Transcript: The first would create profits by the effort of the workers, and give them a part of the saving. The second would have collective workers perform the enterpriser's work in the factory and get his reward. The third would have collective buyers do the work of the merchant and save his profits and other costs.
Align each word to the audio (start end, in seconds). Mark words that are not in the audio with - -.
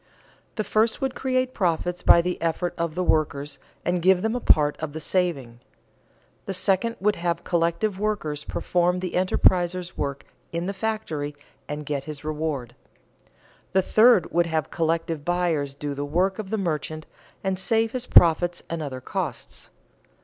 The 0.55 0.63
first 0.63 0.99
would 0.99 1.13
create 1.13 1.53
profits 1.53 2.01
by 2.01 2.23
the 2.23 2.41
effort 2.41 2.73
of 2.75 2.95
the 2.95 3.03
workers, 3.03 3.59
and 3.85 4.01
give 4.01 4.23
them 4.23 4.35
a 4.35 4.39
part 4.39 4.75
of 4.77 4.93
the 4.93 4.99
saving. 4.99 5.59
The 6.47 6.55
second 6.55 6.95
would 6.99 7.17
have 7.17 7.43
collective 7.43 7.99
workers 7.99 8.43
perform 8.43 8.97
the 8.97 9.11
enterpriser's 9.11 9.99
work 9.99 10.25
in 10.51 10.65
the 10.65 10.73
factory 10.73 11.35
and 11.69 11.85
get 11.85 12.05
his 12.05 12.23
reward. 12.23 12.73
The 13.73 13.83
third 13.83 14.31
would 14.31 14.47
have 14.47 14.71
collective 14.71 15.23
buyers 15.23 15.75
do 15.75 15.93
the 15.93 16.03
work 16.03 16.39
of 16.39 16.49
the 16.49 16.57
merchant 16.57 17.05
and 17.43 17.59
save 17.59 17.91
his 17.91 18.07
profits 18.07 18.63
and 18.71 18.81
other 18.81 19.01
costs. 19.01 19.69